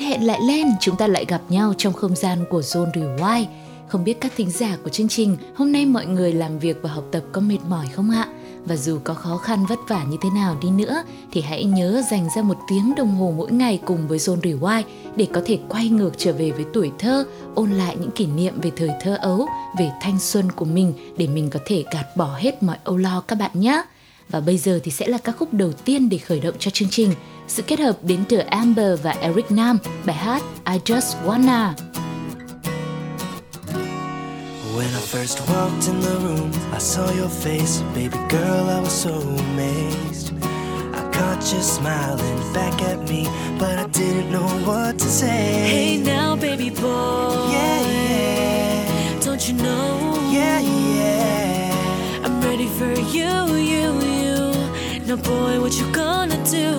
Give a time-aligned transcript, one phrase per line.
[0.00, 3.44] hẹn lại lên, chúng ta lại gặp nhau trong không gian của Zone Rewind.
[3.88, 6.90] Không biết các thính giả của chương trình hôm nay mọi người làm việc và
[6.90, 8.28] học tập có mệt mỏi không ạ?
[8.64, 12.02] Và dù có khó khăn vất vả như thế nào đi nữa thì hãy nhớ
[12.10, 14.82] dành ra một tiếng đồng hồ mỗi ngày cùng với Zone Rewind
[15.16, 17.24] để có thể quay ngược trở về với tuổi thơ,
[17.54, 19.46] ôn lại những kỷ niệm về thời thơ ấu,
[19.78, 23.20] về thanh xuân của mình để mình có thể gạt bỏ hết mọi âu lo
[23.20, 23.82] các bạn nhé.
[24.30, 26.88] Và bây giờ thì sẽ là các khúc đầu tiên để khởi động cho chương
[26.90, 27.12] trình.
[27.48, 31.74] Sự kết hợp đến từ Amber và Eric Nam, bài hát I Just Wanna.
[34.76, 38.90] When I first walked in the room, I saw your face, baby girl, I was
[39.04, 40.32] so amazed.
[40.94, 43.26] I caught you smiling back at me,
[43.58, 45.66] but I didn't know what to say.
[45.68, 47.50] Hey now, baby boy.
[47.52, 50.30] Yeah, yeah, Don't you know?
[50.32, 52.24] yeah, yeah.
[52.24, 54.09] I'm ready for you, you, you.
[55.10, 56.70] Now, boy, what you gonna do?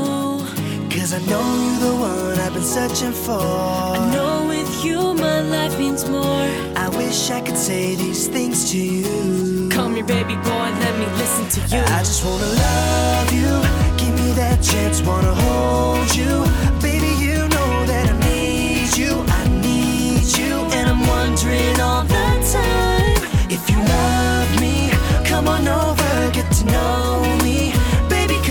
[0.90, 3.34] Cause I know you're the one I've been searching for.
[3.34, 6.48] I know with you, my life means more.
[6.78, 9.68] I wish I could say these things to you.
[9.68, 11.84] Come here, baby boy, let me listen to you.
[11.84, 13.52] I just wanna love you.
[14.00, 16.32] Give me that chance, wanna hold you.
[16.80, 19.12] Baby, you know that I need you.
[19.28, 20.56] I need you.
[20.78, 24.90] And I'm wondering all the time if you love me.
[25.26, 27.41] Come on over, get to know me.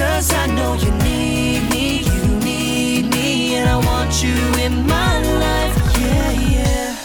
[0.01, 1.98] Cause I know you need me.
[1.98, 3.56] You need me.
[3.56, 4.34] And I want you
[4.65, 5.12] in my
[5.45, 5.77] life.
[6.01, 6.97] Yeah, yeah.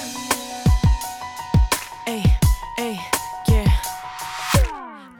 [2.05, 2.23] Hey,
[2.77, 2.97] hey,
[3.49, 3.69] yeah.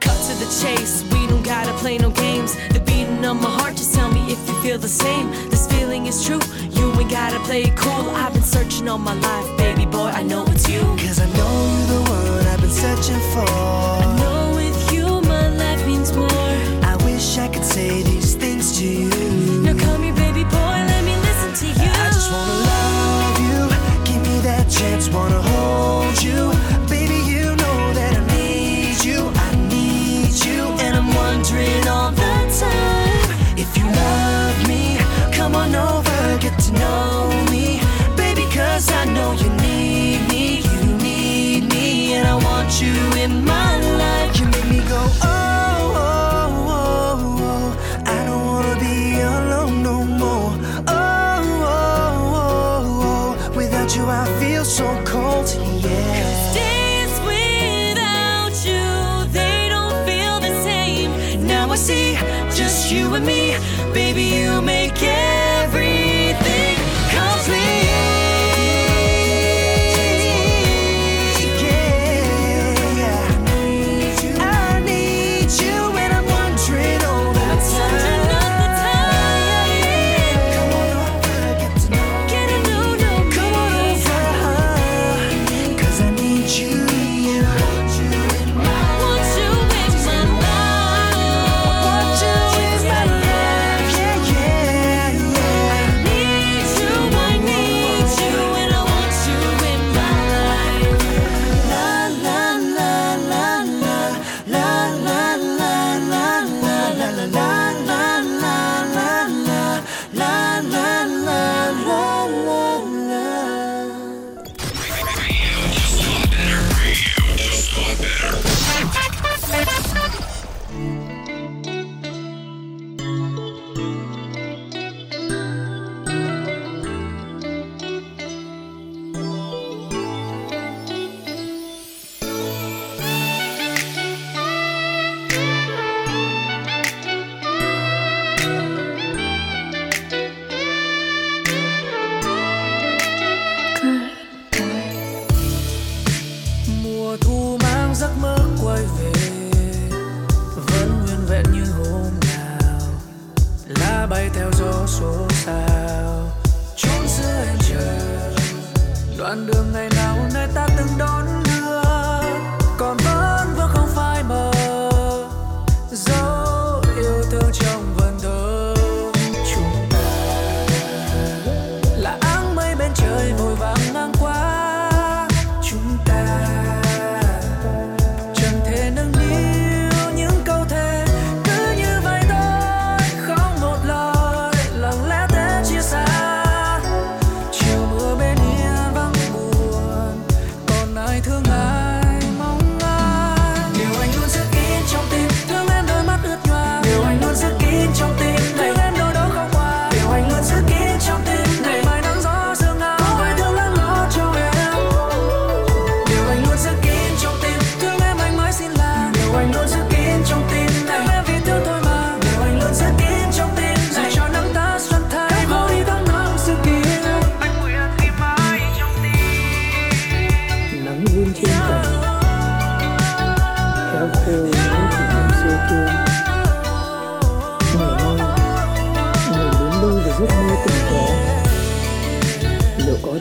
[0.00, 2.56] Cut to the chase, we don't gotta play no games.
[2.72, 5.30] The beating of my heart, just tell me if you feel the same.
[5.50, 8.08] This feeling is true, you ain't gotta play it cool.
[8.22, 10.80] I've been searching all my life, baby boy, I know it's you.
[10.96, 14.15] Cause I know you're the one I've been searching for.
[17.76, 19.10] Say these things to you.
[19.60, 21.90] Now come here, baby boy, let me listen to you.
[22.04, 23.60] I just wanna love you.
[24.08, 26.40] Give me that chance, wanna hold you.
[26.94, 29.20] Baby, you know that I need you.
[29.48, 30.60] I need you.
[30.84, 33.30] And I'm wondering all the time
[33.62, 34.84] if you love me.
[35.36, 37.66] Come on over, get to know me.
[38.22, 40.44] Baby, cause I know you need me.
[40.72, 42.14] You need me.
[42.16, 42.94] And I want you
[43.24, 43.75] in my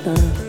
[0.03, 0.44] liệu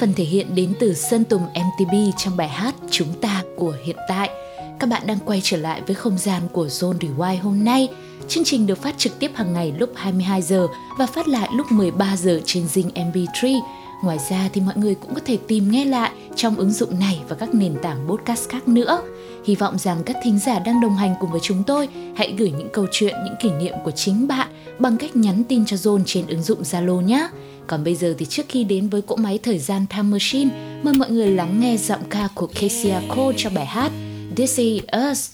[0.00, 3.96] phần thể hiện đến từ Sơn Tùng MTB trong bài hát Chúng ta của hiện
[4.08, 4.30] tại.
[4.78, 7.88] Các bạn đang quay trở lại với không gian của Zone Rewind hôm nay.
[8.28, 10.66] Chương trình được phát trực tiếp hàng ngày lúc 22 giờ
[10.98, 13.60] và phát lại lúc 13 giờ trên Zing MP3.
[14.02, 17.20] Ngoài ra thì mọi người cũng có thể tìm nghe lại trong ứng dụng này
[17.28, 19.02] và các nền tảng podcast khác nữa.
[19.44, 22.52] Hy vọng rằng các thính giả đang đồng hành cùng với chúng tôi hãy gửi
[22.58, 24.48] những câu chuyện, những kỷ niệm của chính bạn
[24.78, 27.28] bằng cách nhắn tin cho Zone trên ứng dụng Zalo nhé.
[27.66, 30.50] Còn bây giờ thì trước khi đến với cỗ máy thời gian Time Machine,
[30.82, 33.92] mời mọi người lắng nghe giọng ca của Casey Cole cho bài hát
[34.36, 35.30] This Is Us.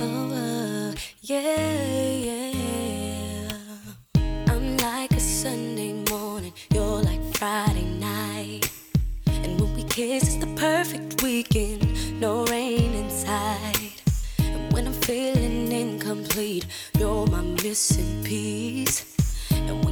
[0.00, 0.98] Oh, uh,
[1.30, 1.44] yeah,
[2.24, 2.54] yeah.
[4.46, 8.70] I'm like a Sunday morning, you're like Friday night.
[9.26, 11.82] And when we kiss, it's the perfect weekend,
[12.20, 13.92] no rain inside.
[14.38, 16.66] And when I'm feeling incomplete,
[16.98, 19.07] you're my missing piece.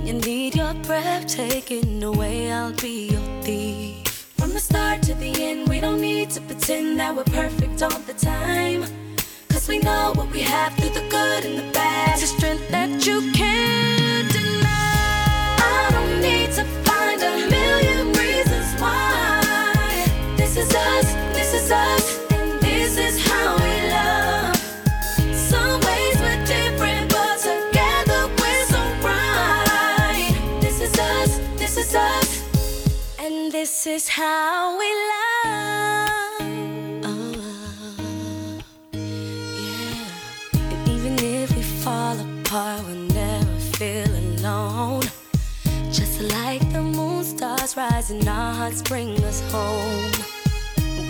[0.07, 4.07] You need your breath taken away, I'll be your thief.
[4.39, 7.99] From the start to the end, we don't need to pretend that we're perfect all
[8.07, 8.85] the time.
[9.49, 12.21] Cause we know what we have through the good and the bad.
[12.21, 15.57] It's a strength that you can't deny.
[15.59, 20.07] I don't need to find a million reasons why.
[20.37, 23.26] This is us, this is us, and this is
[33.53, 36.41] this is how we love.
[37.05, 38.61] Oh,
[38.93, 40.09] yeah.
[40.73, 45.03] And even if we fall apart, we'll never feel alone.
[45.93, 50.13] Just like the moon, stars rising, our hearts bring us home.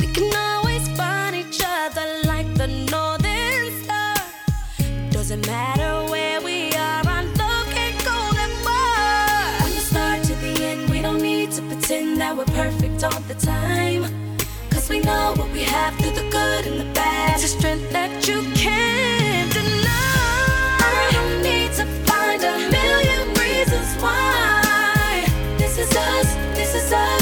[0.01, 4.17] We can always find each other like the northern star.
[5.11, 6.76] Doesn't matter where we are,
[12.27, 14.03] that we're perfect all the time.
[14.71, 17.37] Cause we know what we have through the good and the bad.
[17.37, 20.77] It's a strength that you can't deny.
[20.99, 25.25] I don't need to find a million reasons why.
[25.57, 27.16] This is us, this is us,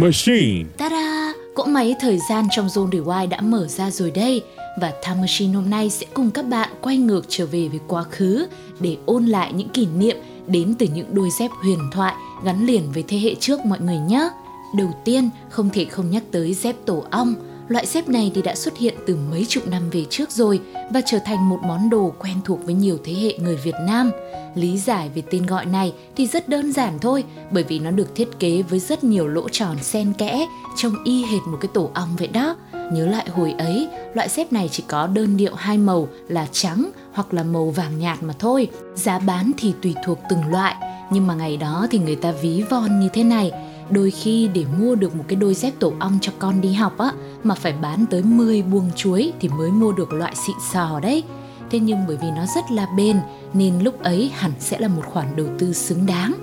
[0.00, 0.64] Machine.
[0.78, 1.32] Ta-da!
[1.54, 4.42] Cỗ máy thời gian trong Zone Rewind đã mở ra rồi đây
[4.80, 8.02] và Time Machine hôm nay sẽ cùng các bạn quay ngược trở về với quá
[8.02, 8.46] khứ
[8.80, 10.16] để ôn lại những kỷ niệm
[10.46, 12.14] đến từ những đôi dép huyền thoại
[12.44, 14.28] gắn liền với thế hệ trước mọi người nhé.
[14.76, 17.34] Đầu tiên, không thể không nhắc tới dép tổ ong.
[17.68, 21.00] Loại dép này thì đã xuất hiện từ mấy chục năm về trước rồi và
[21.06, 24.10] trở thành một món đồ quen thuộc với nhiều thế hệ người Việt Nam.
[24.54, 28.14] Lý giải về tên gọi này thì rất đơn giản thôi, bởi vì nó được
[28.14, 31.90] thiết kế với rất nhiều lỗ tròn xen kẽ, trông y hệt một cái tổ
[31.94, 32.56] ong vậy đó.
[32.92, 36.90] Nhớ lại hồi ấy, loại dép này chỉ có đơn điệu hai màu là trắng
[37.12, 38.68] hoặc là màu vàng nhạt mà thôi.
[38.94, 40.76] Giá bán thì tùy thuộc từng loại,
[41.12, 43.52] nhưng mà ngày đó thì người ta ví von như thế này.
[43.90, 46.98] Đôi khi để mua được một cái đôi dép tổ ong cho con đi học
[46.98, 47.12] á
[47.44, 51.22] mà phải bán tới 10 buồng chuối thì mới mua được loại xịn sò đấy.
[51.70, 53.20] Thế nhưng bởi vì nó rất là bền
[53.52, 56.34] nên lúc ấy hẳn sẽ là một khoản đầu tư xứng đáng.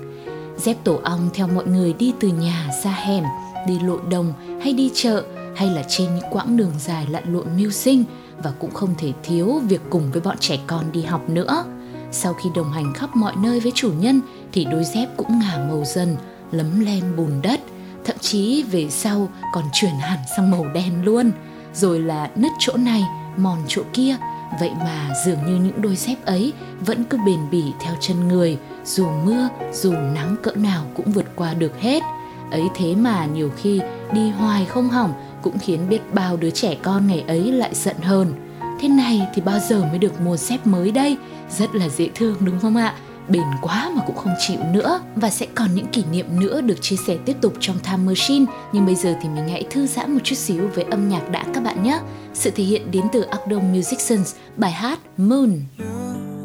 [0.56, 3.24] Dép tổ ong theo mọi người đi từ nhà ra hẻm,
[3.66, 4.32] đi lội đồng
[4.62, 5.24] hay đi chợ
[5.56, 8.04] hay là trên những quãng đường dài lặn lội mưu sinh
[8.42, 11.64] và cũng không thể thiếu việc cùng với bọn trẻ con đi học nữa.
[12.12, 14.20] Sau khi đồng hành khắp mọi nơi với chủ nhân
[14.52, 16.16] thì đôi dép cũng ngả màu dần,
[16.52, 17.60] lấm lem bùn đất,
[18.04, 21.30] thậm chí về sau còn chuyển hẳn sang màu đen luôn.
[21.74, 23.04] Rồi là nứt chỗ này,
[23.36, 24.16] mòn chỗ kia,
[24.60, 28.58] vậy mà dường như những đôi dép ấy vẫn cứ bền bỉ theo chân người,
[28.84, 32.02] dù mưa, dù nắng cỡ nào cũng vượt qua được hết.
[32.50, 33.80] Ấy thế mà nhiều khi
[34.12, 35.12] đi hoài không hỏng
[35.42, 38.32] cũng khiến biết bao đứa trẻ con ngày ấy lại giận hơn.
[38.80, 41.16] Thế này thì bao giờ mới được mua dép mới đây?
[41.58, 42.94] Rất là dễ thương đúng không ạ?
[43.29, 46.81] Bền quá mà cũng không chịu nữa Và sẽ còn những kỷ niệm nữa được
[46.81, 50.13] chia sẻ tiếp tục trong Time Machine Nhưng bây giờ thì mình hãy thư giãn
[50.13, 51.99] một chút xíu với âm nhạc đã các bạn nhé
[52.33, 55.49] Sự thể hiện đến từ Acdom Musicians Bài hát Moon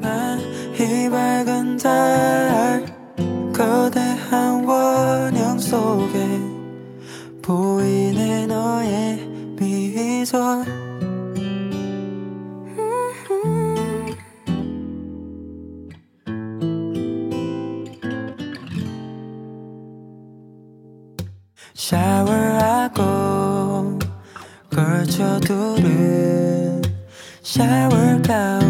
[0.01, 0.39] 난
[0.79, 2.87] 이 밝은 달
[3.53, 6.41] 거대한 원형 속에
[7.43, 9.19] 보이네 너의
[9.59, 10.65] 미소
[21.76, 23.02] 샤워하고
[24.70, 25.82] 걸쳐두른
[27.42, 28.63] 샤워 가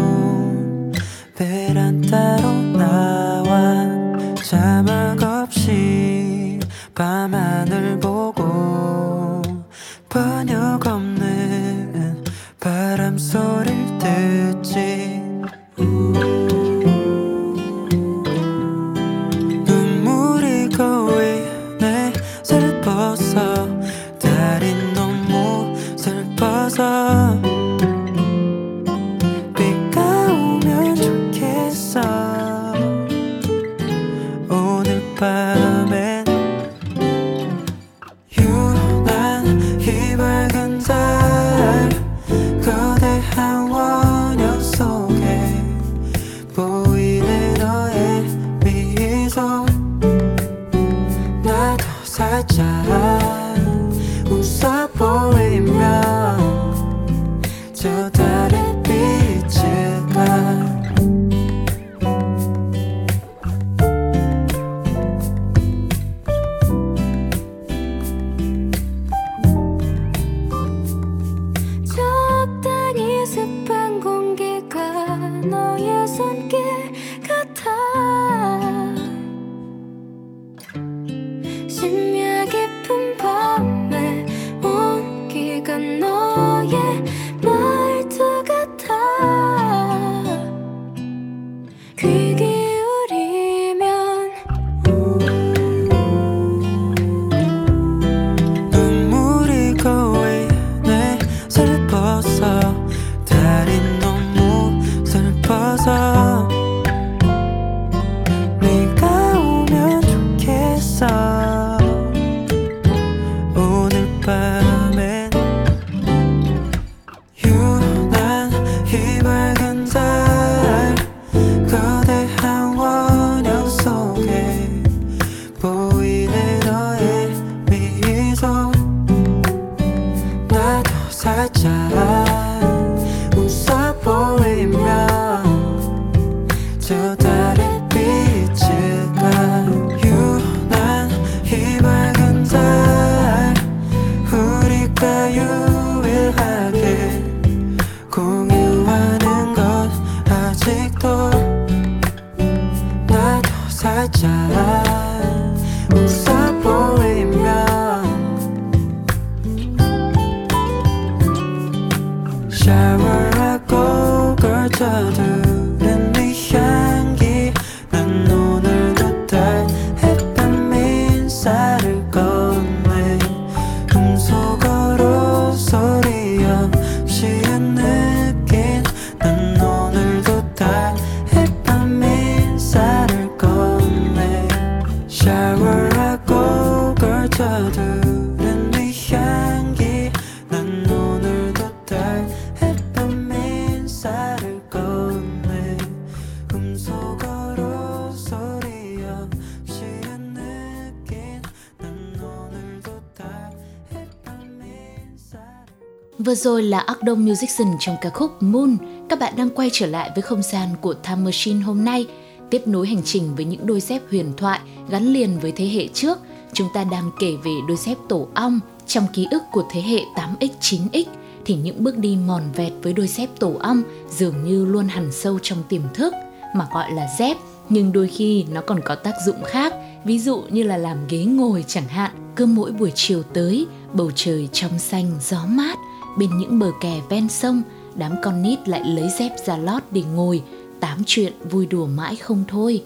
[206.34, 208.76] Vừa rồi là Akdom Musician trong ca khúc Moon.
[209.08, 212.06] Các bạn đang quay trở lại với không gian của Time Machine hôm nay,
[212.50, 215.88] tiếp nối hành trình với những đôi dép huyền thoại gắn liền với thế hệ
[215.88, 216.18] trước.
[216.52, 220.00] Chúng ta đang kể về đôi dép tổ ong trong ký ức của thế hệ
[220.14, 221.04] 8X, 9X
[221.44, 225.12] thì những bước đi mòn vẹt với đôi dép tổ ong dường như luôn hằn
[225.12, 226.14] sâu trong tiềm thức
[226.56, 227.36] mà gọi là dép
[227.68, 229.74] nhưng đôi khi nó còn có tác dụng khác.
[230.04, 232.10] Ví dụ như là làm ghế ngồi chẳng hạn.
[232.36, 235.78] Cứ mỗi buổi chiều tới bầu trời trong xanh gió mát
[236.18, 237.62] bên những bờ kè ven sông,
[237.94, 240.42] đám con nít lại lấy dép ra lót để ngồi,
[240.80, 242.82] tám chuyện vui đùa mãi không thôi.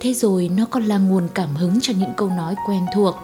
[0.00, 3.14] Thế rồi nó còn là nguồn cảm hứng cho những câu nói quen thuộc.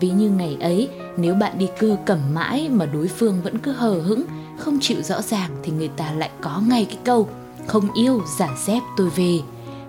[0.00, 3.72] Ví như ngày ấy, nếu bạn đi cưa cẩm mãi mà đối phương vẫn cứ
[3.72, 4.24] hờ hững,
[4.58, 7.28] không chịu rõ ràng thì người ta lại có ngay cái câu,
[7.66, 9.40] không yêu, giả dép tôi về.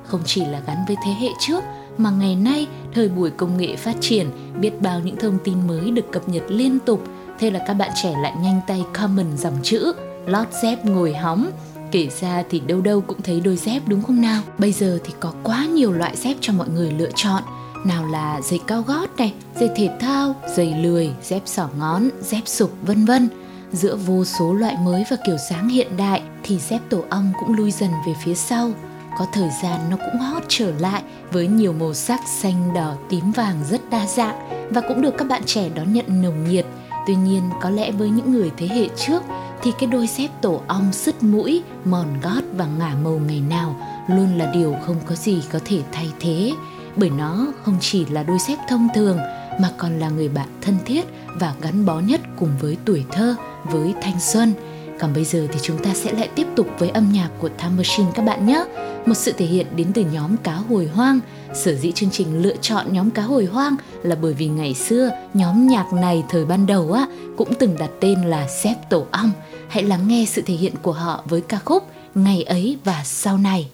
[0.03, 1.63] Không chỉ là gắn với thế hệ trước,
[1.97, 4.29] mà ngày nay thời buổi công nghệ phát triển,
[4.61, 7.03] biết bao những thông tin mới được cập nhật liên tục
[7.39, 9.93] thế là các bạn trẻ lại nhanh tay comment dòng chữ,
[10.25, 11.51] lót dép ngồi hóng.
[11.91, 14.41] Kể ra thì đâu đâu cũng thấy đôi dép đúng không nào?
[14.57, 17.43] Bây giờ thì có quá nhiều loại dép cho mọi người lựa chọn.
[17.85, 22.41] Nào là giày cao gót này giày thể thao giày lười, dép sỏ ngón, dép
[22.45, 23.29] sụp, vân vân.
[23.71, 27.55] Giữa vô số loại mới và kiểu dáng hiện đại thì dép tổ ong cũng
[27.55, 28.71] lui dần về phía sau.
[29.17, 33.31] Có thời gian nó cũng hot trở lại với nhiều màu sắc xanh đỏ tím
[33.31, 36.65] vàng rất đa dạng và cũng được các bạn trẻ đón nhận nồng nhiệt
[37.07, 39.23] tuy nhiên, có lẽ với những người thế hệ trước,
[39.61, 43.75] thì cái đôi dép tổ ong sứt mũi, mòn gót và ngả màu ngày nào
[44.07, 46.51] luôn là điều không có gì có thể thay thế.
[46.95, 49.17] Bởi nó không chỉ là đôi dép thông thường,
[49.61, 51.05] mà còn là người bạn thân thiết
[51.39, 54.53] và gắn bó nhất cùng với tuổi thơ, với thanh xuân
[54.99, 57.73] còn bây giờ thì chúng ta sẽ lại tiếp tục với âm nhạc của Time
[57.77, 58.65] Machine các bạn nhé.
[59.05, 61.19] Một sự thể hiện đến từ nhóm Cá Hồi Hoang.
[61.53, 65.10] Sở dĩ chương trình lựa chọn nhóm Cá Hồi Hoang là bởi vì ngày xưa,
[65.34, 67.05] nhóm nhạc này thời ban đầu á,
[67.38, 69.31] cũng từng đặt tên là Xếp Tổ Ong.
[69.67, 71.84] Hãy lắng nghe sự thể hiện của họ với ca khúc
[72.15, 73.67] Ngày ấy và sau này.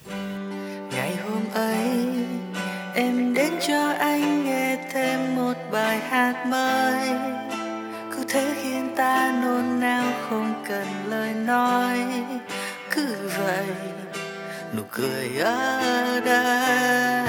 [0.92, 1.90] Ngày hôm ấy,
[2.96, 6.71] em đến cho anh nghe thêm một bài hát mới
[10.72, 11.98] cần lời nói.
[12.92, 13.66] Cứ vậy
[14.78, 17.21] nụ cười ở đây.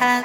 [0.00, 0.22] Bài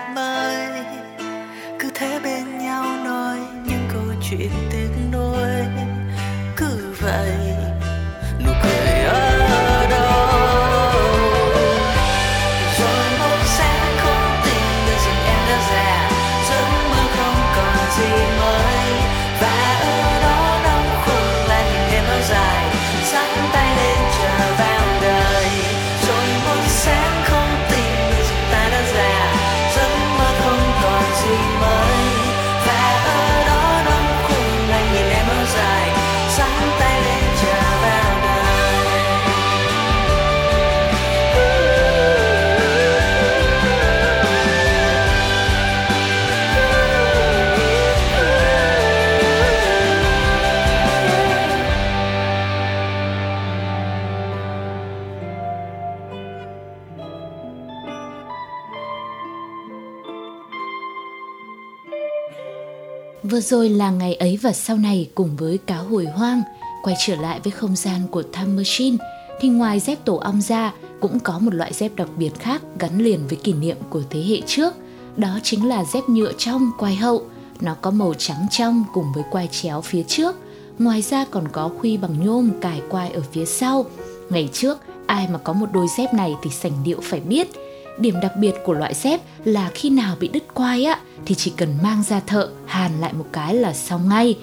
[63.35, 66.41] Vừa rồi là ngày ấy và sau này cùng với cá hồi hoang,
[66.83, 68.97] quay trở lại với không gian của Time Machine,
[69.39, 72.97] thì ngoài dép tổ ong ra cũng có một loại dép đặc biệt khác gắn
[72.97, 74.73] liền với kỷ niệm của thế hệ trước,
[75.17, 77.23] đó chính là dép nhựa trong quai hậu.
[77.61, 80.35] Nó có màu trắng trong cùng với quai chéo phía trước,
[80.79, 83.85] ngoài ra còn có khuy bằng nhôm cài quai ở phía sau.
[84.29, 87.47] Ngày trước, ai mà có một đôi dép này thì sành điệu phải biết
[87.97, 91.53] Điểm đặc biệt của loại dép là khi nào bị đứt quai á thì chỉ
[91.57, 94.37] cần mang ra thợ hàn lại một cái là xong ngay.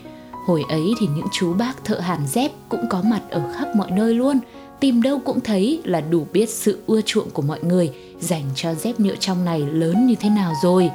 [0.47, 3.91] Hồi ấy thì những chú bác thợ hàn dép cũng có mặt ở khắp mọi
[3.91, 4.39] nơi luôn.
[4.81, 8.75] Tìm đâu cũng thấy là đủ biết sự ưa chuộng của mọi người dành cho
[8.75, 10.91] dép nhựa trong này lớn như thế nào rồi.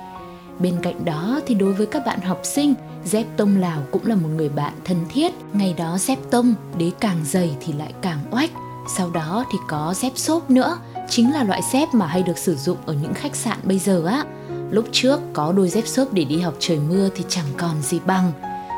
[0.60, 2.74] Bên cạnh đó thì đối với các bạn học sinh,
[3.06, 5.34] dép tông Lào cũng là một người bạn thân thiết.
[5.54, 8.52] Ngày đó dép tông đế càng dày thì lại càng oách.
[8.96, 10.78] Sau đó thì có dép xốp nữa,
[11.10, 14.06] chính là loại dép mà hay được sử dụng ở những khách sạn bây giờ
[14.06, 14.26] á.
[14.70, 18.00] Lúc trước có đôi dép xốp để đi học trời mưa thì chẳng còn gì
[18.06, 18.32] bằng.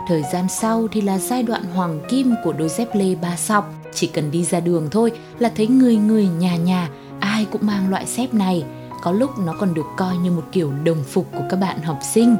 [0.07, 3.73] Thời gian sau thì là giai đoạn hoàng kim của đôi dép lê ba sọc.
[3.93, 6.89] Chỉ cần đi ra đường thôi là thấy người người nhà nhà,
[7.19, 8.63] ai cũng mang loại dép này.
[9.01, 11.99] Có lúc nó còn được coi như một kiểu đồng phục của các bạn học
[12.13, 12.35] sinh.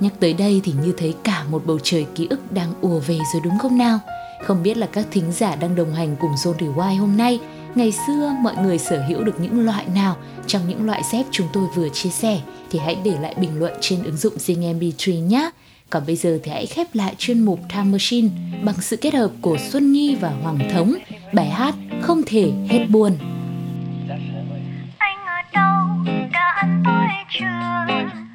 [0.00, 3.18] Nhắc tới đây thì như thấy cả một bầu trời ký ức đang ùa về
[3.32, 3.98] rồi đúng không nào?
[4.44, 7.40] Không biết là các thính giả đang đồng hành cùng Zone Rewind hôm nay
[7.78, 11.46] Ngày xưa mọi người sở hữu được những loại nào trong những loại dép chúng
[11.52, 15.26] tôi vừa chia sẻ thì hãy để lại bình luận trên ứng dụng Zing MP3
[15.26, 15.50] nhé.
[15.90, 18.28] Còn bây giờ thì hãy khép lại chuyên mục Time Machine
[18.64, 20.94] bằng sự kết hợp của Xuân Nhi và Hoàng Thống,
[21.32, 23.12] bài hát Không thể hết buồn.
[24.98, 28.27] anh ở đâu đã tôi chưa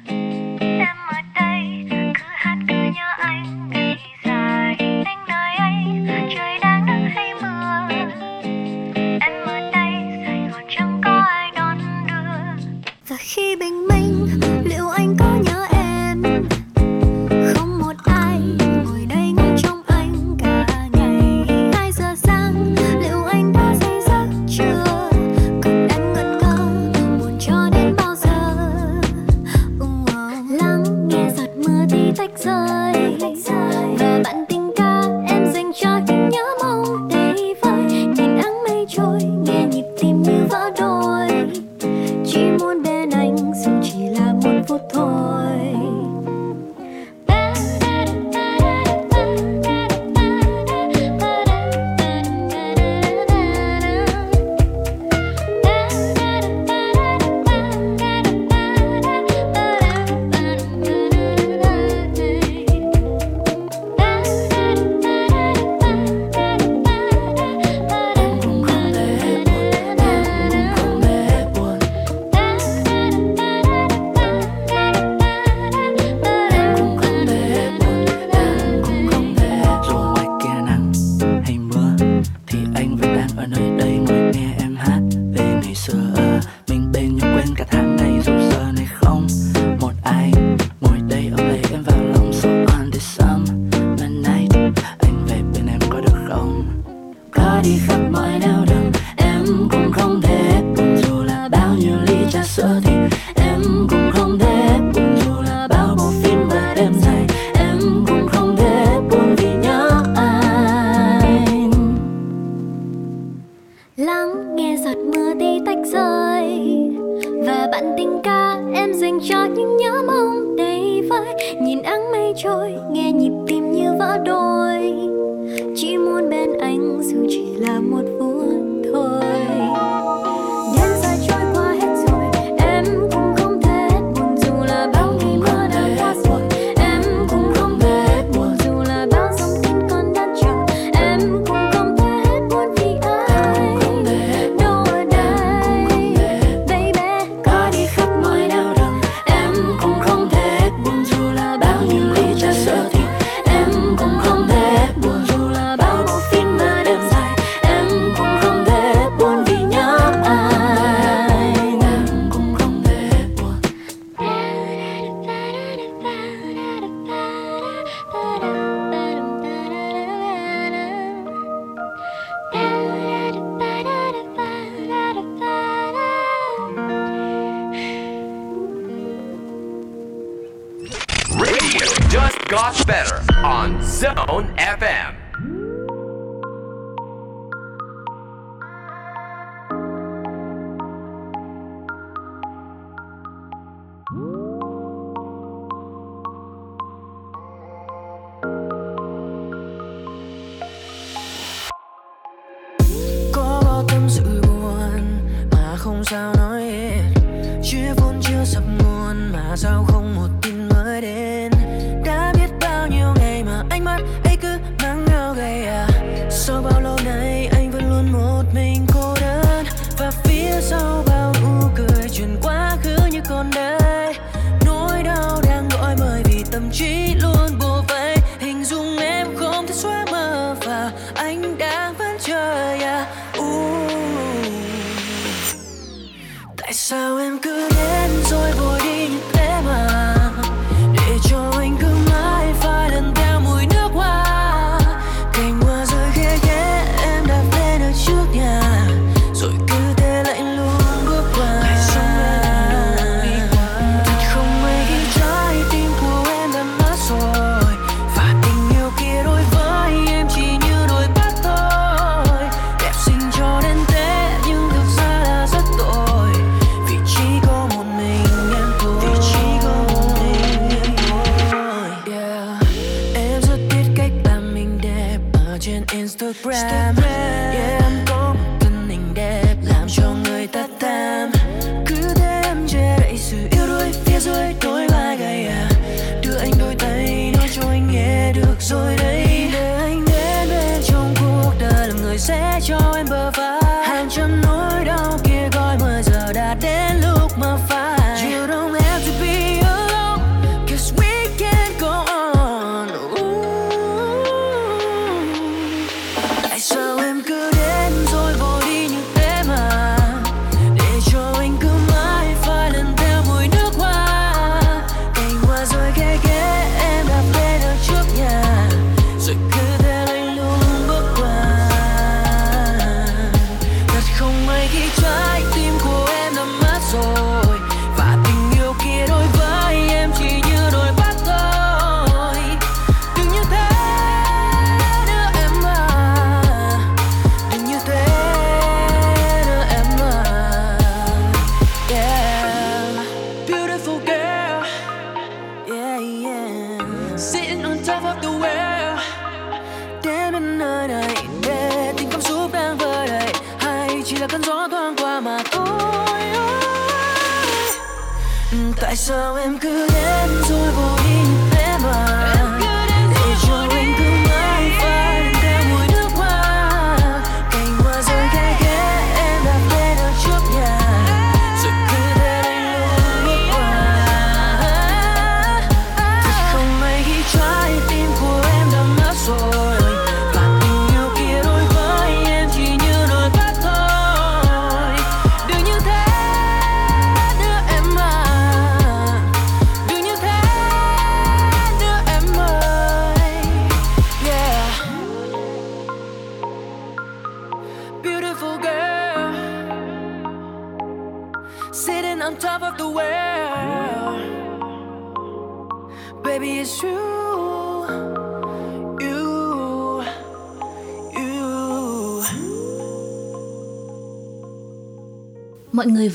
[13.36, 13.83] và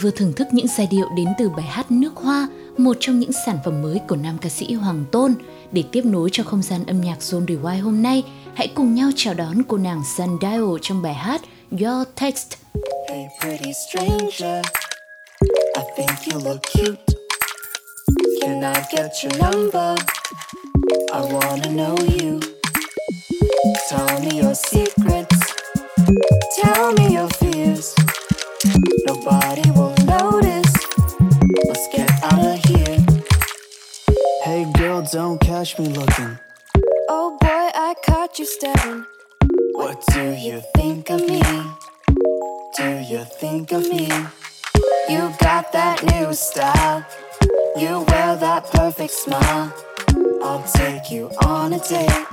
[0.02, 3.32] vừa thưởng thức những giai điệu đến từ bài hát Nước Hoa, một trong những
[3.46, 5.36] sản phẩm mới của nam ca sĩ Hoàng Tôn.
[5.72, 8.24] Để tiếp nối cho không gian âm nhạc Zone Rewind hôm nay,
[8.56, 12.54] hãy cùng nhau chào đón cô nàng Sundial trong bài hát Your Text.
[13.10, 14.62] Hey, pretty stranger,
[15.76, 17.02] I think you look cute.
[18.42, 19.96] Can I get your number?
[21.14, 22.40] I wanna know you.
[23.90, 25.36] Tell me your secrets.
[26.64, 27.49] Tell me your feelings.
[29.10, 30.72] Nobody will notice.
[31.66, 33.04] Let's get out of here.
[34.44, 36.38] Hey, girl, don't catch me looking.
[37.10, 37.48] Oh boy,
[37.88, 39.06] I caught you staring.
[39.72, 41.42] What do you think of me?
[42.78, 44.12] Do you think of me?
[45.10, 47.04] You got that new style.
[47.76, 49.74] You wear that perfect smile.
[50.44, 52.28] I'll take you on a date.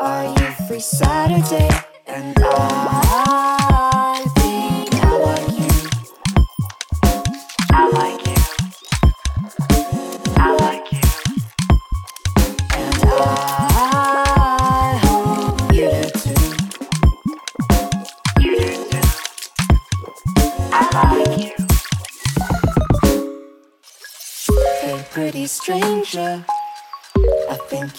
[0.00, 1.70] Are you free Saturday?
[2.06, 3.73] And I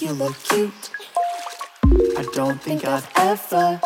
[0.06, 0.91] you look cute.
[2.16, 3.82] I don't think I've ever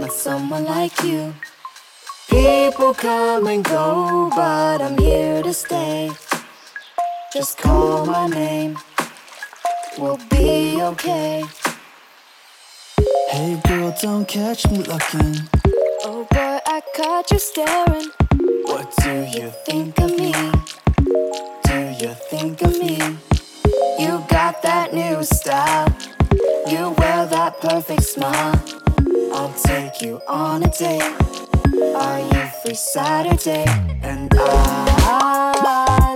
[0.00, 1.34] met someone like you.
[2.30, 6.10] People come and go, but I'm here to stay.
[7.34, 8.78] Just call my name.
[9.98, 11.44] We'll be okay.
[13.28, 15.36] Hey girl, don't catch me looking.
[16.04, 18.08] Oh boy, I caught you staring.
[18.64, 20.32] What do you think of me?
[21.64, 23.29] Do you think of me?
[28.20, 28.62] Smile.
[29.32, 31.14] I'll take you on a date.
[32.04, 33.64] Are you free Saturday?
[34.02, 36.09] And I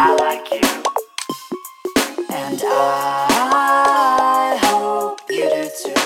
[0.00, 0.62] I like you.
[2.32, 6.00] And I hope you do too.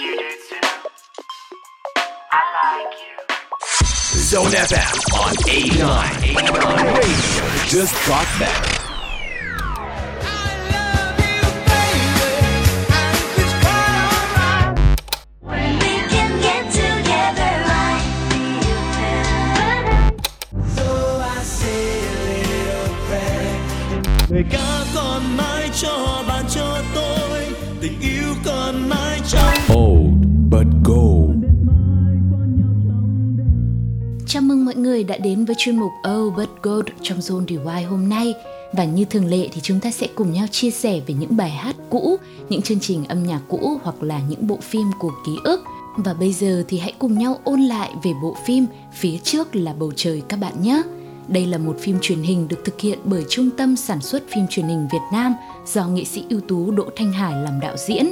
[0.00, 0.68] You do too.
[2.30, 3.14] I like you.
[4.20, 6.22] Zone FM on 89.
[6.22, 8.77] 89 Radio just got better.
[34.98, 38.34] Người đã đến với chuyên mục Oh But Gold trong Zone Rewind hôm nay.
[38.72, 41.50] Và như thường lệ thì chúng ta sẽ cùng nhau chia sẻ về những bài
[41.50, 42.16] hát cũ,
[42.48, 45.64] những chương trình âm nhạc cũ hoặc là những bộ phim của ký ức.
[45.96, 49.72] Và bây giờ thì hãy cùng nhau ôn lại về bộ phim Phía trước là
[49.72, 50.82] bầu trời các bạn nhé.
[51.28, 54.46] Đây là một phim truyền hình được thực hiện bởi Trung tâm Sản xuất phim
[54.50, 55.34] truyền hình Việt Nam
[55.66, 58.06] do nghệ sĩ ưu tú Đỗ Thanh Hải làm đạo diễn.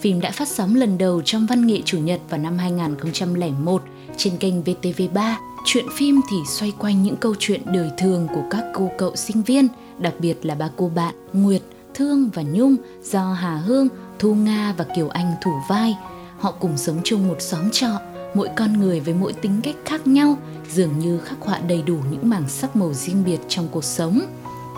[0.00, 3.82] Phim đã phát sóng lần đầu trong văn nghệ chủ nhật vào năm 2001
[4.16, 5.34] trên kênh VTV3.
[5.66, 9.42] Chuyện phim thì xoay quanh những câu chuyện đời thường của các cô cậu sinh
[9.42, 11.62] viên, đặc biệt là ba cô bạn Nguyệt,
[11.94, 13.88] Thương và Nhung do Hà Hương,
[14.18, 15.96] Thu Nga và Kiều Anh thủ vai.
[16.38, 17.88] Họ cùng sống chung một xóm trọ,
[18.34, 20.36] mỗi con người với mỗi tính cách khác nhau,
[20.72, 24.20] dường như khắc họa đầy đủ những mảng sắc màu riêng biệt trong cuộc sống.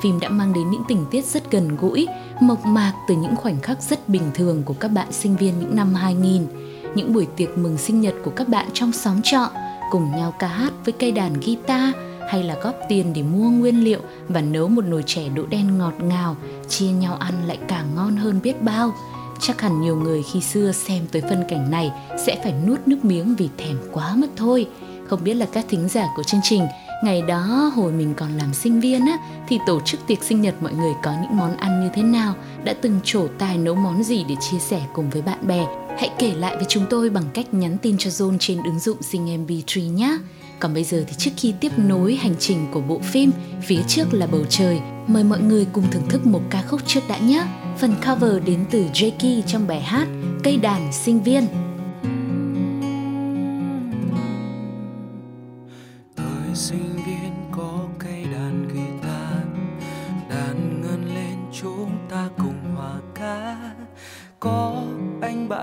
[0.03, 2.07] Phim đã mang đến những tình tiết rất gần gũi,
[2.41, 5.77] mộc mạc từ những khoảnh khắc rất bình thường của các bạn sinh viên những
[5.77, 6.47] năm 2000,
[6.95, 9.51] những buổi tiệc mừng sinh nhật của các bạn trong xóm trọ,
[9.91, 11.95] cùng nhau ca hát với cây đàn guitar
[12.29, 15.79] hay là góp tiền để mua nguyên liệu và nấu một nồi chè đỗ đen
[15.79, 16.37] ngọt ngào,
[16.69, 18.93] chia nhau ăn lại càng ngon hơn biết bao.
[19.41, 21.91] Chắc hẳn nhiều người khi xưa xem tới phân cảnh này
[22.27, 24.67] sẽ phải nuốt nước miếng vì thèm quá mất thôi.
[25.07, 26.67] Không biết là các thính giả của chương trình
[27.03, 29.19] Ngày đó hồi mình còn làm sinh viên á
[29.49, 32.35] thì tổ chức tiệc sinh nhật mọi người có những món ăn như thế nào,
[32.65, 35.86] đã từng trổ tài nấu món gì để chia sẻ cùng với bạn bè.
[35.99, 39.03] Hãy kể lại với chúng tôi bằng cách nhắn tin cho Zone trên ứng dụng
[39.03, 40.19] Sing MP3 nhé.
[40.61, 43.31] Còn bây giờ thì trước khi tiếp nối hành trình của bộ phim
[43.63, 47.01] Phía trước là bầu trời, mời mọi người cùng thưởng thức một ca khúc trước
[47.09, 47.47] đã nhé.
[47.79, 50.09] Phần cover đến từ Jakey trong bài hát
[50.43, 51.47] Cây đàn sinh viên.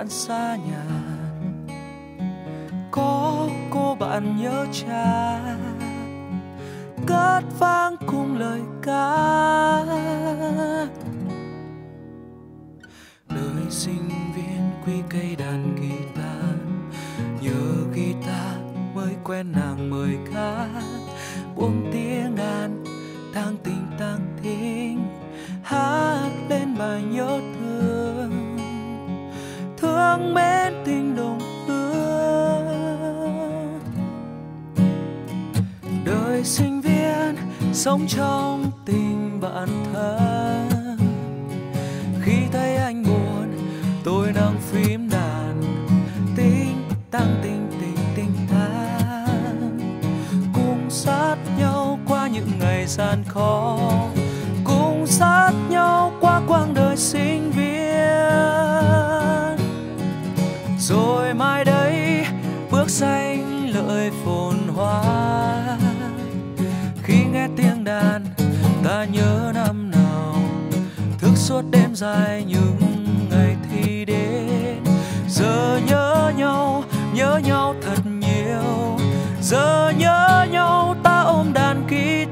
[0.04, 0.86] Bạn xa nhà.
[2.92, 5.40] Có cô bạn nhớ cha.
[7.08, 9.26] Cất vang cùng lời ca.
[13.30, 16.56] Đời sinh viên quy cây đàn guitar
[17.42, 17.62] nhớ
[17.96, 18.58] guitar
[18.96, 20.68] mới quen nàng mời ca.
[21.56, 22.84] Buông tiếng an
[23.34, 25.06] tang tình tang thính.
[25.64, 27.73] Hát lên bài nhớ thương
[29.84, 33.00] thương mến tình đồng hương.
[36.06, 37.36] Đời sinh viên
[37.74, 40.98] sống trong tình bạn thân.
[42.22, 43.58] Khi thấy anh buồn,
[44.04, 45.62] tôi nâng phím đàn.
[46.36, 49.80] Tinh tăng tình tình tình tang
[50.54, 53.78] cùng sát nhau qua những ngày gian khó.
[54.64, 58.93] Cùng sát nhau qua quãng đời sinh viên
[60.88, 62.26] rồi mai đây,
[62.72, 65.04] bước xanh lợi phồn hoa.
[67.04, 68.26] Khi nghe tiếng đàn,
[68.84, 70.36] ta nhớ năm nào.
[71.20, 72.78] Thức suốt đêm dài những
[73.30, 74.84] ngày thi đến.
[75.30, 78.98] Giờ nhớ nhau nhớ nhau thật nhiều.
[79.42, 82.23] Giờ nhớ nhau, ta ôm đàn kia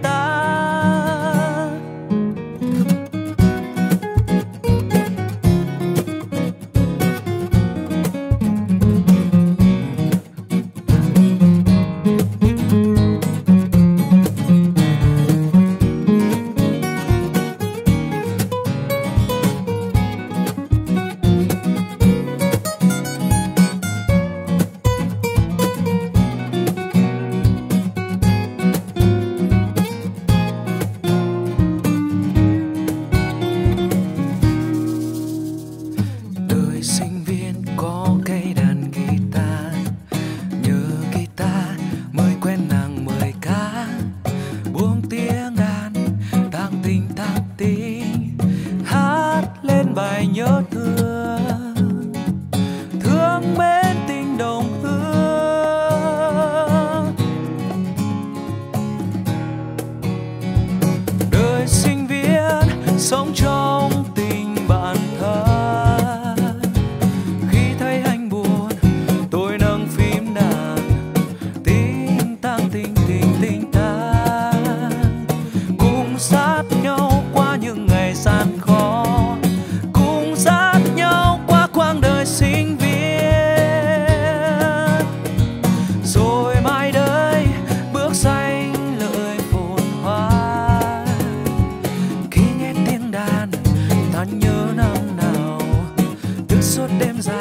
[96.62, 97.41] suốt đêm dài.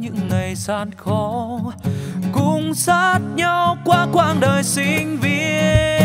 [0.00, 1.60] Những ngày gian khó
[2.32, 5.97] cùng sát nhau qua quãng đời sinh viên.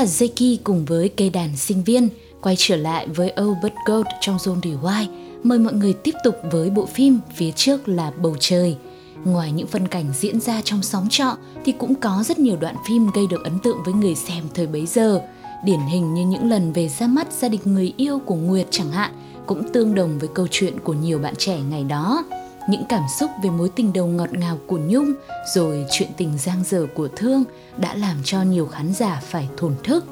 [0.00, 2.08] Là Zeki cùng với cây đàn sinh viên
[2.40, 5.06] quay trở lại với Old But Gold trong Zone Rewind
[5.42, 8.76] Mời mọi người tiếp tục với bộ phim Phía trước là bầu trời.
[9.24, 12.76] Ngoài những phân cảnh diễn ra trong xóm trọ thì cũng có rất nhiều đoạn
[12.88, 15.22] phim gây được ấn tượng với người xem thời bấy giờ.
[15.64, 18.90] Điển hình như những lần về ra mắt gia đình người yêu của Nguyệt chẳng
[18.90, 19.10] hạn,
[19.46, 22.24] cũng tương đồng với câu chuyện của nhiều bạn trẻ ngày đó.
[22.68, 25.12] Những cảm xúc về mối tình đầu ngọt ngào của Nhung,
[25.54, 27.44] rồi chuyện tình giang dở của Thương
[27.76, 30.04] đã làm cho nhiều khán giả phải thổn thức.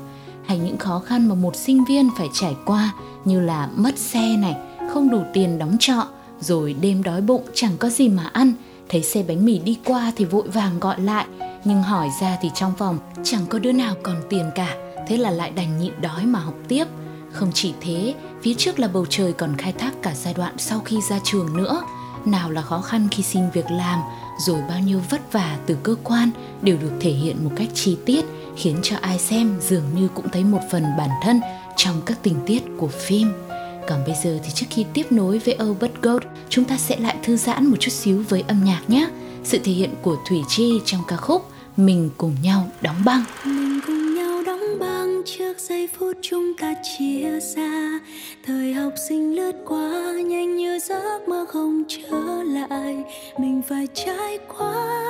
[0.47, 2.93] Hay những khó khăn mà một sinh viên phải trải qua
[3.25, 4.57] như là mất xe này,
[4.93, 6.07] không đủ tiền đóng trọ,
[6.41, 8.53] rồi đêm đói bụng chẳng có gì mà ăn,
[8.89, 11.27] thấy xe bánh mì đi qua thì vội vàng gọi lại,
[11.65, 14.77] nhưng hỏi ra thì trong phòng chẳng có đứa nào còn tiền cả,
[15.07, 16.85] thế là lại đành nhịn đói mà học tiếp.
[17.33, 20.81] Không chỉ thế, phía trước là bầu trời còn khai thác cả giai đoạn sau
[20.81, 21.83] khi ra trường nữa.
[22.31, 23.99] Nào là khó khăn khi xin việc làm,
[24.47, 26.31] rồi bao nhiêu vất vả từ cơ quan
[26.63, 28.25] đều được thể hiện một cách chi tiết,
[28.57, 31.41] khiến cho ai xem dường như cũng thấy một phần bản thân
[31.77, 33.33] trong các tình tiết của phim.
[33.89, 37.17] Còn bây giờ thì trước khi tiếp nối với Albert Gold, chúng ta sẽ lại
[37.23, 39.09] thư giãn một chút xíu với âm nhạc nhé.
[39.45, 43.25] Sự thể hiện của Thủy Chi trong ca khúc Mình cùng nhau đóng băng.
[43.45, 43.98] mình cùng nhau đóng băng
[45.37, 48.01] trước giây phút chúng ta chia xa.
[48.45, 53.05] Thời học sinh lướt qua, nhanh như giấc mơ không trở lại.
[53.39, 55.09] Mình phải trải qua,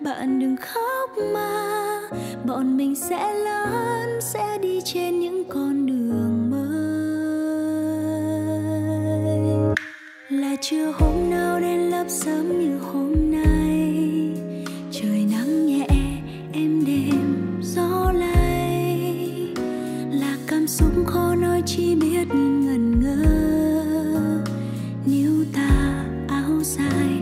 [0.00, 2.00] bạn đừng khóc mà.
[2.46, 6.94] Bọn mình sẽ lớn, sẽ đi trên những con đường mới.
[10.40, 13.03] Là chưa hôm nào đến lớp sớm như hôm
[20.94, 23.24] cũng khó nói chỉ biết nhìn ngẩn ngơ.
[25.06, 27.13] Níu ta áo dài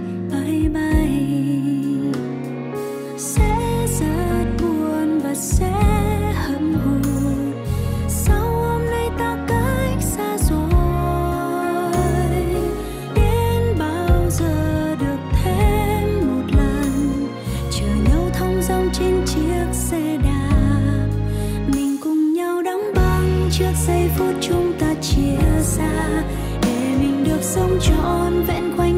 [27.83, 28.92] trọn vẹn quanh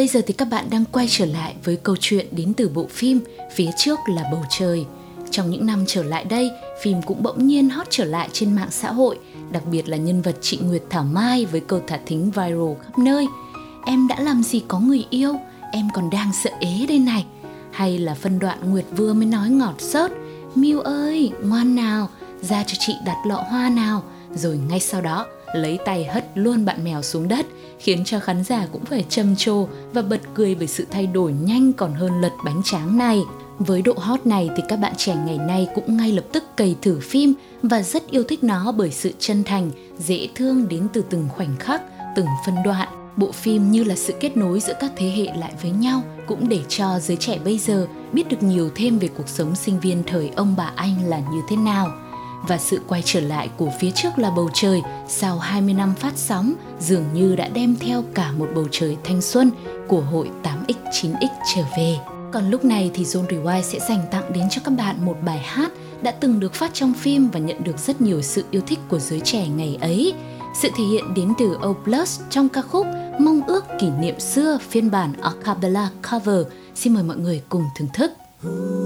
[0.00, 2.86] bây giờ thì các bạn đang quay trở lại với câu chuyện đến từ bộ
[2.90, 3.20] phim
[3.54, 4.84] Phía trước là bầu trời.
[5.30, 6.50] Trong những năm trở lại đây,
[6.82, 9.18] phim cũng bỗng nhiên hot trở lại trên mạng xã hội,
[9.52, 12.98] đặc biệt là nhân vật chị Nguyệt Thảo Mai với câu thả thính viral khắp
[12.98, 13.26] nơi.
[13.86, 15.36] Em đã làm gì có người yêu,
[15.72, 17.24] em còn đang sợ ế đây này.
[17.70, 20.12] Hay là phân đoạn Nguyệt vừa mới nói ngọt sớt,
[20.54, 22.08] Miu ơi, ngoan nào,
[22.40, 24.02] ra cho chị đặt lọ hoa nào,
[24.34, 27.46] rồi ngay sau đó lấy tay hất luôn bạn mèo xuống đất,
[27.78, 31.32] khiến cho khán giả cũng phải trầm trồ và bật cười bởi sự thay đổi
[31.32, 33.20] nhanh còn hơn lật bánh tráng này.
[33.58, 36.76] Với độ hot này thì các bạn trẻ ngày nay cũng ngay lập tức cày
[36.82, 37.32] thử phim
[37.62, 41.56] và rất yêu thích nó bởi sự chân thành, dễ thương đến từ từng khoảnh
[41.58, 41.82] khắc,
[42.16, 42.88] từng phân đoạn.
[43.16, 46.48] Bộ phim như là sự kết nối giữa các thế hệ lại với nhau cũng
[46.48, 50.02] để cho giới trẻ bây giờ biết được nhiều thêm về cuộc sống sinh viên
[50.06, 51.92] thời ông bà anh là như thế nào
[52.48, 56.12] và sự quay trở lại của phía trước là bầu trời, sau 20 năm phát
[56.16, 59.50] sóng, dường như đã đem theo cả một bầu trời thanh xuân
[59.88, 61.98] của hội 8X 9X trở về.
[62.32, 65.38] Còn lúc này thì Zone Rewind sẽ dành tặng đến cho các bạn một bài
[65.38, 65.70] hát
[66.02, 68.98] đã từng được phát trong phim và nhận được rất nhiều sự yêu thích của
[68.98, 70.14] giới trẻ ngày ấy.
[70.54, 72.86] Sự thể hiện đến từ O Plus trong ca khúc
[73.20, 76.46] Mong ước kỷ niệm xưa, phiên bản a cappella cover.
[76.74, 78.12] Xin mời mọi người cùng thưởng thức.
[78.46, 78.79] Ooh.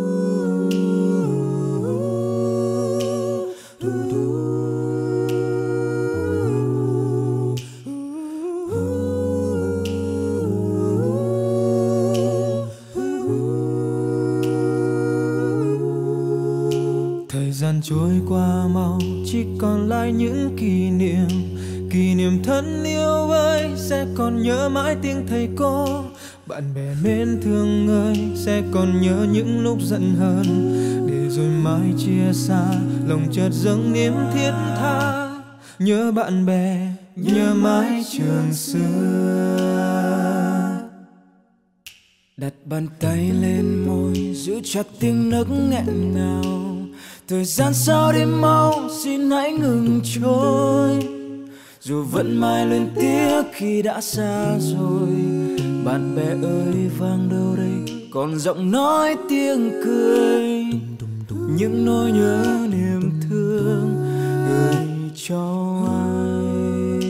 [20.16, 21.28] Những kỷ niệm
[21.90, 26.04] kỷ niệm thân yêu ơi sẽ còn nhớ mãi tiếng thầy cô.
[26.46, 30.44] Bạn bè mến thương ơi sẽ còn nhớ những lúc giận hờn.
[31.08, 32.70] Để rồi mãi chia xa,
[33.06, 35.30] lòng chợt dâng niềm thiết tha.
[35.78, 38.80] Nhớ bạn bè, nhớ mãi trường xưa.
[42.36, 46.73] Đặt bàn tay lên môi, giữ chặt tiếng nấc nghẹn ngào
[47.28, 51.08] thời gian sao đêm mau, xin hãy ngừng trôi.
[51.80, 55.08] Dù vẫn mãi lên tiếc khi đã xa rồi.
[55.84, 57.98] Bạn bè ơi, vang đâu đây?
[58.12, 60.64] Còn giọng nói tiếng cười.
[61.56, 64.06] Những nỗi nhớ niềm thương
[64.48, 67.00] gửi cho ai?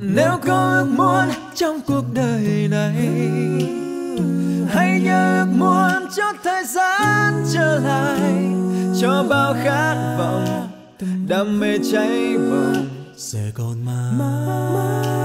[0.00, 3.08] Nếu có ước muốn trong cuộc đời này,
[4.68, 8.20] hãy nhớ ước muốn cho thời gian trở lại
[9.00, 10.68] cho bao khát vọng
[11.28, 12.86] đam mê cháy bỏng
[13.16, 15.18] sẽ còn mãi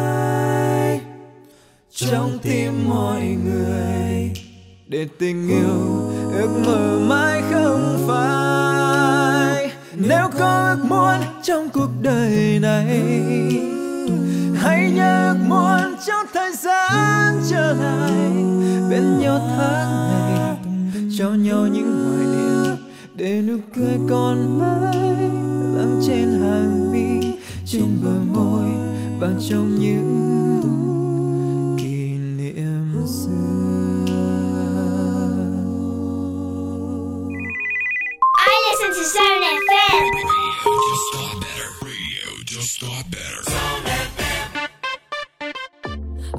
[1.95, 4.31] trong tim mọi người.
[4.87, 9.71] Để tình yêu ước mơ mãi không phai.
[9.93, 13.01] Nếu có ước muốn trong cuộc đời này
[14.55, 18.11] hãy nhớ ước muốn cho thời gian trở lại.
[18.89, 20.02] Bên nhau tháng
[21.17, 22.75] cho nhau những hoài niệm
[23.15, 24.97] để nụ cười còn mãi
[25.77, 27.27] lắng trên hàng mi
[27.65, 28.69] trên bờ môi
[29.19, 30.61] và trong những
[31.77, 34.05] kỷ niệm xưa
[38.47, 40.03] I listen to Zone FM.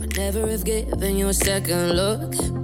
[0.03, 2.64] I'd never have given you a second look.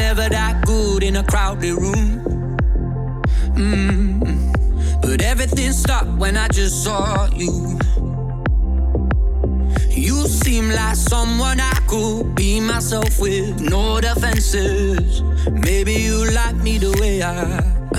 [0.00, 2.08] Never that good in a crowded room.
[3.54, 5.02] Mm.
[5.02, 7.78] But everything stopped when I just saw you.
[9.90, 15.22] You seem like someone I could be myself with, no defenses.
[15.68, 17.90] Maybe you like me the way I am.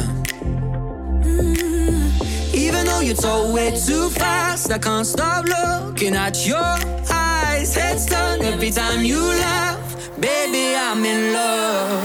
[1.24, 2.56] Mm.
[2.66, 6.72] Even though you talk way too fast, I can't stop looking at your
[7.12, 7.76] eyes.
[7.76, 9.81] heads turn every time you laugh.
[10.22, 11.98] Baby, I'm in love.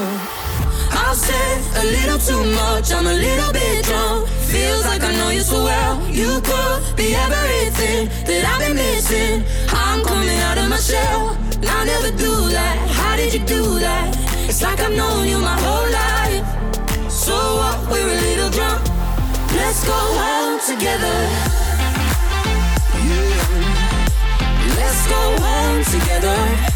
[0.90, 4.26] I've said a little too much, I'm a little bit drunk.
[4.48, 6.00] Feels like I know you so well.
[6.08, 9.44] You could be everything that I've been missing.
[9.68, 11.36] I'm coming out of my shell.
[11.68, 12.88] I never do that.
[12.88, 14.16] How did you do that?
[14.48, 17.12] It's like I've known you my whole life.
[17.12, 17.90] So what?
[17.90, 18.80] We're a little drunk.
[19.52, 21.18] Let's go home together.
[23.04, 23.52] Yeah.
[24.80, 26.75] Let's go home together.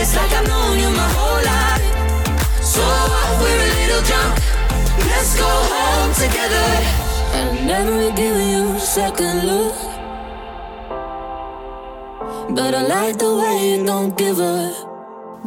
[0.00, 1.82] It's like I've known you my whole life.
[2.62, 3.28] So what?
[3.40, 4.32] We're a little drunk.
[5.10, 6.68] Let's go home together.
[7.34, 9.74] I'll never give you a second look.
[12.56, 14.94] But I like the way you don't give up.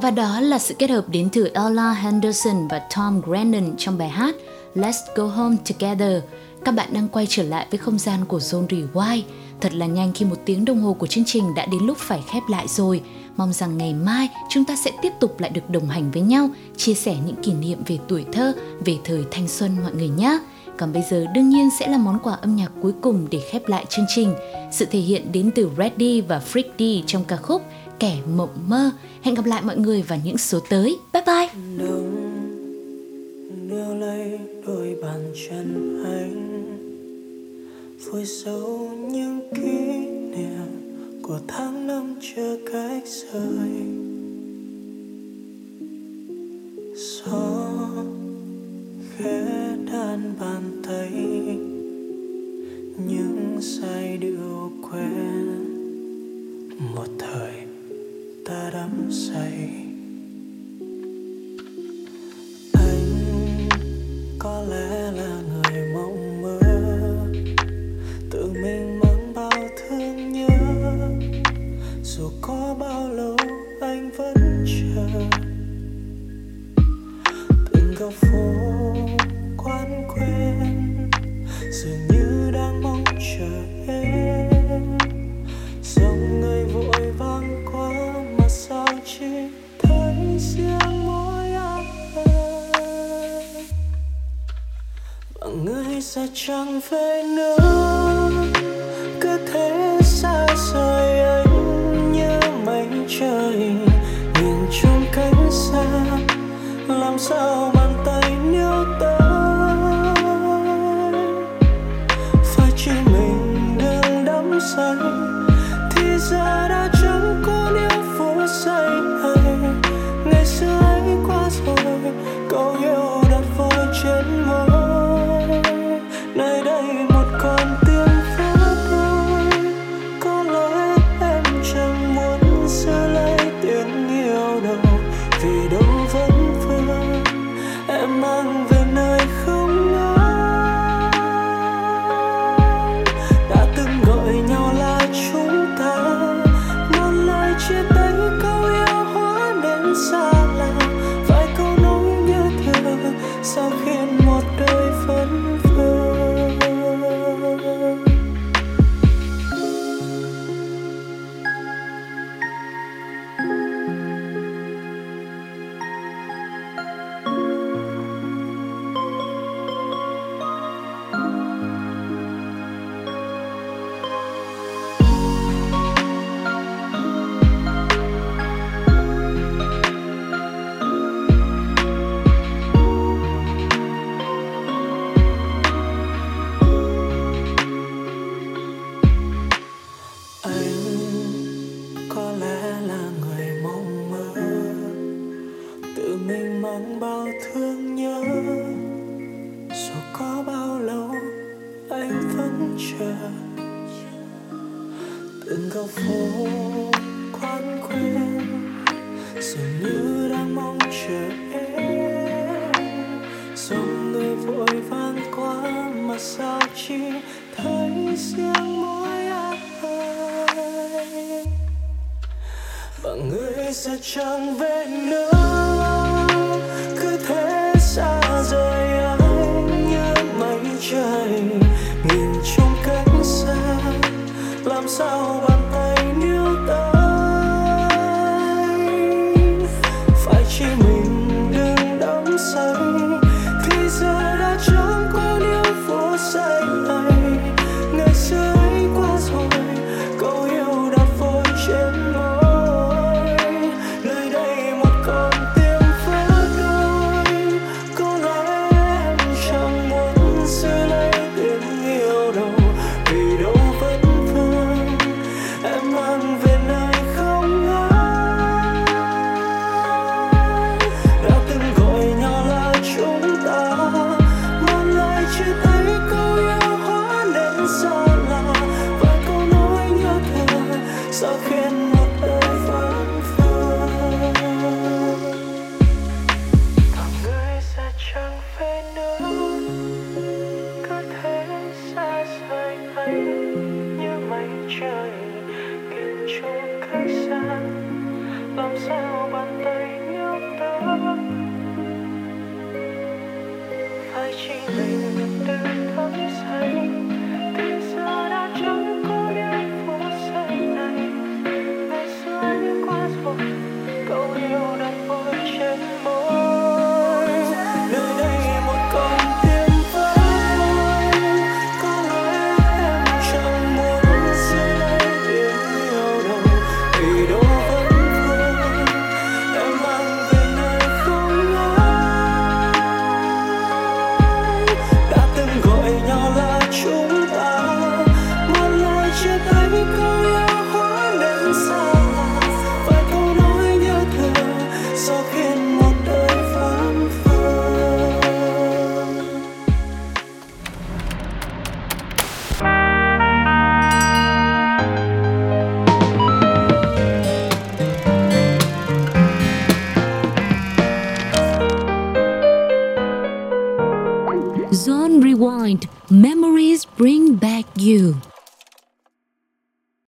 [0.02, 4.10] Và đó là sự kết hợp đến từ Ella Henderson và Tom Grennan trong bài
[4.10, 4.36] hát
[4.76, 6.24] Let's Go Home Together.
[6.66, 9.22] Các bạn đang quay trở lại với không gian của Zone Rewind.
[9.62, 12.24] Thật là nhanh khi một tiếng đồng hồ của chương trình đã đến lúc phải
[12.32, 13.02] khép lại rồi.
[13.38, 16.50] Mong rằng ngày mai chúng ta sẽ tiếp tục lại được đồng hành với nhau,
[16.78, 18.54] chia sẻ những kỷ niệm về tuổi thơ,
[18.86, 20.40] về thời thanh xuân mọi người nhé.
[20.78, 23.68] Còn bây giờ đương nhiên sẽ là món quà âm nhạc cuối cùng để khép
[23.68, 24.34] lại chương trình.
[24.72, 27.62] Sự thể hiện đến từ Reddy và Freaky trong ca khúc
[28.00, 28.92] Kẻ Mộng Mơ.
[29.22, 30.98] Hẹn gặp lại mọi người vào những số tới.
[31.14, 31.50] Bye bye!
[33.70, 36.64] níu lấy đôi bàn chân anh
[38.06, 39.98] vùi sâu những kỷ
[40.38, 40.87] niệm
[41.28, 43.04] của tháng năm chưa cách
[43.34, 44.07] rời.